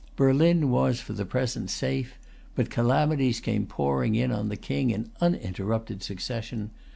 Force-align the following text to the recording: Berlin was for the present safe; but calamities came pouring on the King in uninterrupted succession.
Berlin 0.15 0.71
was 0.71 0.99
for 0.99 1.13
the 1.13 1.27
present 1.27 1.69
safe; 1.69 2.15
but 2.55 2.71
calamities 2.71 3.39
came 3.39 3.67
pouring 3.67 4.17
on 4.33 4.49
the 4.49 4.57
King 4.57 4.89
in 4.89 5.11
uninterrupted 5.21 6.01
succession. 6.01 6.71